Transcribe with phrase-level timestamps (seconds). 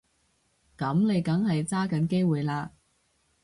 [0.79, 2.71] 噉你梗係揸緊機會啦